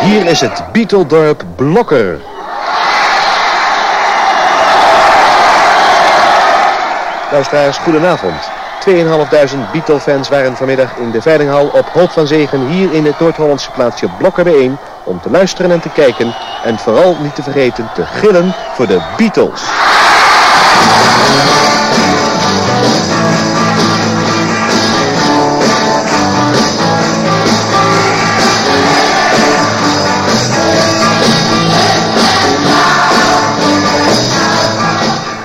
Hier 0.00 0.26
is 0.26 0.40
het 0.40 0.62
Beeteldorp 0.72 1.44
Blokker. 1.56 2.20
Luisteraars, 7.30 7.78
goedenavond. 7.78 8.50
2.500 8.88 9.70
Beatle-fans 9.72 10.28
waren 10.28 10.56
vanmiddag 10.56 10.96
in 10.96 11.10
de 11.10 11.22
Veilinghal 11.22 11.66
op 11.66 11.86
Hoop 11.92 12.10
van 12.10 12.26
Zegen 12.26 12.66
hier 12.66 12.92
in 12.92 13.04
het 13.04 13.20
Noord-Hollandse 13.20 13.70
plaatsje 13.70 14.08
Blokker 14.18 14.44
bijeen 14.44 14.76
om 15.04 15.20
te 15.20 15.30
luisteren 15.30 15.70
en 15.70 15.80
te 15.80 15.88
kijken 15.88 16.34
en 16.64 16.78
vooral 16.78 17.16
niet 17.20 17.34
te 17.34 17.42
vergeten 17.42 17.90
te 17.94 18.04
gillen 18.06 18.54
voor 18.74 18.86
de 18.86 19.00
Beatles. 19.16 19.62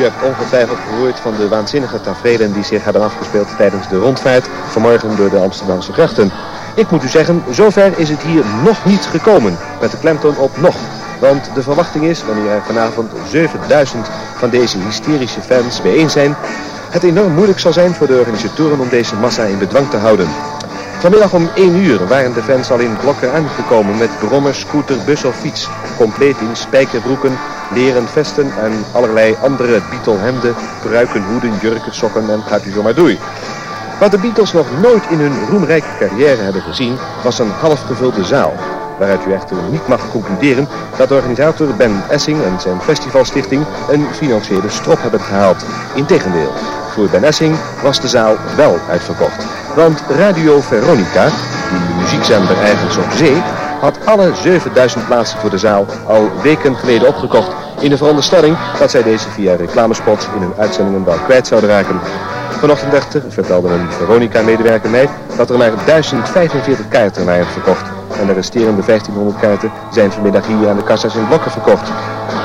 U 0.00 0.02
hebt 0.02 0.22
ongetwijfeld 0.22 0.78
gehoord 0.88 1.20
van 1.20 1.34
de 1.36 1.48
waanzinnige 1.48 2.00
tafereelen 2.00 2.52
die 2.52 2.64
zich 2.64 2.84
hebben 2.84 3.02
afgespeeld 3.02 3.56
tijdens 3.56 3.88
de 3.88 3.98
rondvaart 3.98 4.48
vanmorgen 4.68 5.16
door 5.16 5.30
de 5.30 5.38
Amsterdamse 5.38 5.92
grachten. 5.92 6.30
Ik 6.74 6.90
moet 6.90 7.04
u 7.04 7.08
zeggen, 7.08 7.42
zover 7.50 7.98
is 7.98 8.08
het 8.08 8.22
hier 8.22 8.44
nog 8.64 8.84
niet 8.84 9.06
gekomen, 9.06 9.58
met 9.80 9.90
de 9.90 9.98
klemtoon 9.98 10.36
op 10.36 10.56
nog. 10.60 10.76
Want 11.20 11.50
de 11.54 11.62
verwachting 11.62 12.04
is, 12.04 12.24
wanneer 12.24 12.50
er 12.50 12.62
vanavond 12.66 13.12
7000 13.28 14.08
van 14.36 14.50
deze 14.50 14.78
hysterische 14.78 15.40
fans 15.40 15.82
bijeen 15.82 16.10
zijn, 16.10 16.36
het 16.90 17.02
enorm 17.02 17.32
moeilijk 17.32 17.58
zal 17.58 17.72
zijn 17.72 17.94
voor 17.94 18.06
de 18.06 18.18
organisatoren 18.18 18.80
om 18.80 18.88
deze 18.88 19.16
massa 19.16 19.42
in 19.42 19.58
bedwang 19.58 19.90
te 19.90 19.96
houden. 19.96 20.28
Vanmiddag 20.98 21.32
om 21.32 21.48
1 21.54 21.76
uur 21.76 22.06
waren 22.06 22.32
de 22.32 22.42
fans 22.42 22.70
al 22.70 22.78
in 22.78 22.96
blokken 23.00 23.32
aangekomen 23.32 23.98
met 23.98 24.18
brommer, 24.18 24.54
scooter, 24.54 24.96
bus 25.04 25.24
of 25.24 25.36
fiets. 25.36 25.68
Compleet 25.96 26.36
in 26.40 26.56
spijkerbroeken, 26.56 27.38
leren 27.74 28.08
vesten 28.08 28.52
en 28.58 28.84
allerlei 28.92 29.36
andere 29.42 29.80
Beatle-hemden, 29.90 30.54
pruiken, 30.82 31.22
hoeden, 31.22 31.52
jurken, 31.60 31.94
sokken 31.94 32.30
en 32.30 32.42
gaat 32.42 32.64
u 32.66 32.72
zo 32.72 32.82
maar 32.82 32.94
doei. 32.94 33.18
Wat 34.00 34.10
de 34.10 34.18
Beatles 34.18 34.52
nog 34.52 34.66
nooit 34.82 35.02
in 35.10 35.18
hun 35.18 35.48
roemrijke 35.48 35.96
carrière 35.98 36.42
hebben 36.42 36.62
gezien, 36.62 36.98
was 37.22 37.38
een 37.38 37.50
half 37.50 37.80
gevulde 37.80 38.24
zaal. 38.24 38.69
Waaruit 39.00 39.26
u 39.26 39.32
echter 39.32 39.56
niet 39.70 39.88
mag 39.88 40.10
concluderen 40.10 40.68
dat 40.96 41.12
organisator 41.12 41.74
Ben 41.76 42.02
Essing 42.08 42.42
en 42.42 42.60
zijn 42.60 42.80
festivalstichting 42.80 43.64
een 43.90 44.06
financiële 44.12 44.68
strop 44.68 45.02
hebben 45.02 45.20
gehaald. 45.20 45.64
Integendeel, 45.94 46.52
voor 46.90 47.08
Ben 47.08 47.24
Essing 47.24 47.56
was 47.82 48.00
de 48.00 48.08
zaal 48.08 48.36
wel 48.56 48.78
uitverkocht. 48.88 49.46
Want 49.76 50.02
Radio 50.08 50.60
Veronica, 50.60 51.24
die 51.70 51.94
muziekzender 52.00 52.58
ergens 52.58 52.96
op 52.96 53.10
zee, 53.16 53.42
had 53.80 53.98
alle 54.04 54.34
7000 54.34 55.06
plaatsen 55.06 55.38
voor 55.38 55.50
de 55.50 55.58
zaal 55.58 55.86
al 56.06 56.30
weken 56.42 56.76
geleden 56.76 57.08
opgekocht 57.08 57.52
in 57.80 57.90
de 57.90 57.96
veronderstelling 57.96 58.56
dat 58.78 58.90
zij 58.90 59.02
deze 59.02 59.30
via 59.30 59.54
reclamespots 59.54 60.26
in 60.34 60.40
hun 60.40 60.54
uitzendingen 60.56 61.04
wel 61.04 61.18
kwijt 61.18 61.46
zouden 61.46 61.70
raken. 61.70 62.00
Vanochtend 62.50 62.94
echter 62.94 63.22
vertelde 63.28 63.68
een 63.68 63.92
Veronica-medewerker 63.92 64.90
mij 64.90 65.08
dat 65.36 65.50
er 65.50 65.58
maar 65.58 65.72
1045 65.86 66.88
kaarten 66.88 67.24
waren 67.24 67.46
verkocht. 67.46 67.99
En 68.20 68.26
de 68.26 68.32
resterende 68.32 68.82
1500 68.84 69.38
kaarten 69.40 69.70
zijn 69.90 70.12
vanmiddag 70.12 70.46
hier 70.46 70.68
aan 70.68 70.76
de 70.76 70.82
kassa's 70.82 71.14
in 71.14 71.26
blokken 71.26 71.50
verkocht. 71.50 71.88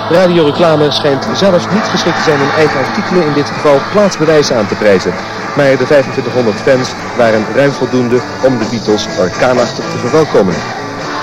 Radioreclame 0.10 0.92
schijnt 0.92 1.28
zelfs 1.34 1.66
niet 1.74 1.88
geschikt 1.94 2.16
te 2.18 2.24
zijn 2.24 2.42
om 2.42 2.50
eigen 2.58 2.80
artikelen 2.86 3.26
in 3.26 3.34
dit 3.34 3.50
geval 3.50 3.78
plaatsbewijzen 3.92 4.56
aan 4.58 4.68
te 4.68 4.76
prijzen. 4.76 5.14
Maar 5.56 5.78
de 5.78 5.86
2500 5.86 6.56
fans 6.56 6.94
waren 7.18 7.46
ruim 7.56 7.72
voldoende 7.72 8.20
om 8.46 8.58
de 8.58 8.66
Beatles 8.72 9.08
orkaanachtig 9.20 9.86
te 9.92 9.98
verwelkomen. 9.98 10.56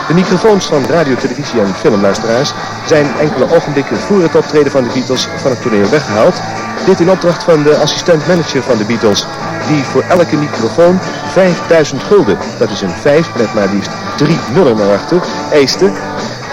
De 0.08 0.14
microfoons 0.14 0.66
van 0.66 0.86
radio, 0.86 1.14
televisie 1.14 1.60
en 1.60 1.74
filmluisteraars 1.74 2.52
zijn 2.86 3.06
enkele 3.20 3.54
ogenblikken 3.54 3.96
voor 3.96 4.22
het 4.22 4.36
optreden 4.36 4.72
van 4.72 4.84
de 4.84 4.90
Beatles 4.94 5.28
van 5.36 5.50
het 5.50 5.62
toneel 5.62 5.88
weggehaald. 5.88 6.40
Dit 6.86 7.00
in 7.00 7.10
opdracht 7.10 7.42
van 7.42 7.62
de 7.62 7.76
assistent-manager 7.76 8.62
van 8.62 8.78
de 8.78 8.84
Beatles, 8.84 9.26
die 9.68 9.84
voor 9.84 10.04
elke 10.08 10.36
microfoon 10.36 10.98
5000 11.30 12.02
gulden, 12.02 12.38
dat 12.58 12.70
is 12.70 12.80
een 12.80 12.96
5 13.00 13.36
met 13.36 13.54
maar 13.54 13.68
liefst 13.68 13.90
drie 14.16 14.38
nullen 14.54 14.76
naar 14.76 14.92
achter, 14.92 15.22
eiste. 15.52 15.90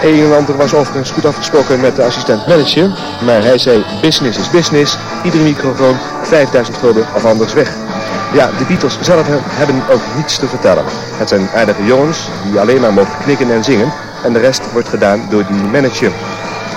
Een 0.02 0.56
was 0.56 0.74
overigens 0.74 1.10
goed 1.10 1.26
afgesproken 1.26 1.80
met 1.80 1.96
de 1.96 2.04
assistent-manager, 2.04 2.90
maar 3.24 3.42
hij 3.42 3.58
zei 3.58 3.84
business 4.00 4.38
is 4.38 4.50
business, 4.50 4.98
iedere 5.24 5.42
microfoon 5.42 5.96
5000 6.22 6.76
gulden 6.76 7.06
of 7.14 7.24
anders 7.24 7.52
weg. 7.52 7.72
Ja, 8.32 8.50
de 8.58 8.64
Beatles 8.64 8.98
zelf 9.00 9.26
hebben 9.28 9.82
ook 9.90 10.00
niets 10.16 10.38
te 10.38 10.46
vertellen. 10.46 10.84
Het 11.18 11.28
zijn 11.28 11.48
aardige 11.54 11.84
jongens 11.84 12.28
die 12.44 12.60
alleen 12.60 12.80
maar 12.80 12.92
mogen 12.92 13.18
knikken 13.22 13.50
en 13.50 13.64
zingen. 13.64 13.92
En 14.24 14.32
de 14.32 14.38
rest 14.38 14.72
wordt 14.72 14.88
gedaan 14.88 15.26
door 15.30 15.44
die 15.46 15.62
manager. 15.62 16.12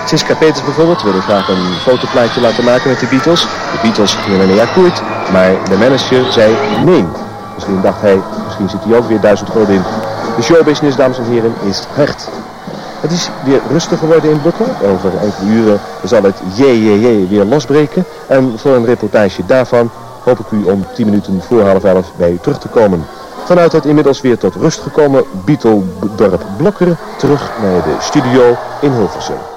Siska 0.06 0.36
Peters 0.36 0.64
bijvoorbeeld 0.64 1.02
wilde 1.02 1.22
graag 1.22 1.48
een 1.50 1.76
fotoplaatje 1.82 2.42
laten 2.42 2.64
maken 2.64 2.90
met 2.90 3.00
de 3.00 3.06
Beatles. 3.06 3.42
De 3.42 3.80
Beatles 3.82 4.14
gingen 4.16 4.48
niet 4.48 4.60
akkoord, 4.60 5.02
maar 5.32 5.52
de 5.70 5.78
manager 5.78 6.32
zei 6.32 6.56
nee. 6.86 7.06
Misschien 7.54 7.82
dacht 7.82 8.02
hij, 8.02 8.22
misschien 8.46 8.70
zit 8.70 8.84
hij 8.84 8.98
ook 8.98 9.08
weer 9.08 9.20
duizend 9.20 9.50
gulden 9.50 9.76
in. 9.76 9.84
De 10.36 10.42
showbusiness, 10.42 10.96
dames 10.96 11.18
en 11.18 11.24
heren, 11.24 11.54
is 11.70 11.84
hard. 11.96 12.30
Het 13.00 13.12
is 13.12 13.30
weer 13.44 13.62
rustig 13.70 14.00
geworden 14.00 14.32
in 14.32 14.42
Bukken. 14.42 14.66
Over 14.84 15.12
enkele 15.22 15.52
uren 15.52 15.80
zal 16.04 16.24
het 16.24 16.42
JJJ 16.56 17.28
weer 17.28 17.46
losbreken. 17.46 18.06
En 18.28 18.54
voor 18.56 18.76
een 18.76 18.86
reportage 18.86 19.46
daarvan 19.46 19.92
hoop 20.24 20.40
ik 20.40 20.52
u 20.52 20.64
om 20.64 20.86
10 20.94 21.06
minuten 21.06 21.42
voor 21.48 21.62
half 21.62 21.84
elf 21.84 22.12
bij 22.16 22.32
u 22.32 22.38
terug 22.42 22.60
te 22.60 22.68
komen. 22.68 23.06
Vanuit 23.46 23.72
het 23.72 23.86
inmiddels 23.86 24.22
weer 24.22 24.38
tot 24.38 24.56
rust 24.56 24.80
gekomen 24.80 25.24
Beetle-dorp 25.46 26.46
Blokker 26.58 26.98
terug 27.18 27.52
naar 27.62 27.84
de 27.84 27.96
studio 28.00 28.58
in 28.82 28.92
Hilversum. 28.92 29.53